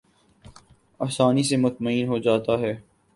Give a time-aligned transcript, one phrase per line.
[0.99, 2.73] آسانی سے مطمئن ہو جاتا ہوں